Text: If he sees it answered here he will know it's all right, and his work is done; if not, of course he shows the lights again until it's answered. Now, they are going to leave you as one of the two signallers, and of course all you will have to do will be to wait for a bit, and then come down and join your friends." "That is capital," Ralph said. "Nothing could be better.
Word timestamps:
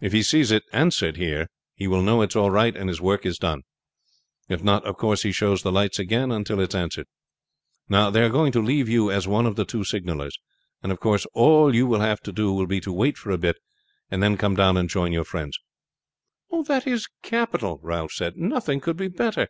If 0.00 0.14
he 0.14 0.22
sees 0.22 0.50
it 0.50 0.62
answered 0.72 1.18
here 1.18 1.50
he 1.74 1.86
will 1.86 2.00
know 2.00 2.22
it's 2.22 2.34
all 2.34 2.50
right, 2.50 2.74
and 2.74 2.88
his 2.88 3.02
work 3.02 3.26
is 3.26 3.36
done; 3.38 3.64
if 4.48 4.62
not, 4.64 4.82
of 4.86 4.96
course 4.96 5.24
he 5.24 5.30
shows 5.30 5.60
the 5.62 5.70
lights 5.70 5.98
again 5.98 6.32
until 6.32 6.58
it's 6.58 6.74
answered. 6.74 7.06
Now, 7.86 8.08
they 8.08 8.22
are 8.22 8.30
going 8.30 8.50
to 8.52 8.62
leave 8.62 8.88
you 8.88 9.10
as 9.10 9.28
one 9.28 9.44
of 9.44 9.56
the 9.56 9.66
two 9.66 9.84
signallers, 9.84 10.38
and 10.82 10.90
of 10.90 11.00
course 11.00 11.26
all 11.34 11.74
you 11.74 11.86
will 11.86 12.00
have 12.00 12.22
to 12.22 12.32
do 12.32 12.50
will 12.50 12.66
be 12.66 12.80
to 12.80 12.90
wait 12.94 13.18
for 13.18 13.30
a 13.30 13.36
bit, 13.36 13.58
and 14.10 14.22
then 14.22 14.38
come 14.38 14.54
down 14.56 14.78
and 14.78 14.88
join 14.88 15.12
your 15.12 15.24
friends." 15.26 15.58
"That 16.66 16.86
is 16.86 17.06
capital," 17.22 17.78
Ralph 17.82 18.12
said. 18.12 18.38
"Nothing 18.38 18.80
could 18.80 18.96
be 18.96 19.08
better. 19.08 19.48